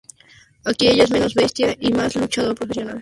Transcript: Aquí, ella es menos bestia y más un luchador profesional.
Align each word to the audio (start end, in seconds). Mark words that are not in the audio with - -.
Aquí, 0.65 0.87
ella 0.87 1.03
es 1.03 1.11
menos 1.11 1.35
bestia 1.35 1.77
y 1.79 1.91
más 1.93 2.15
un 2.15 2.23
luchador 2.23 2.55
profesional. 2.55 2.99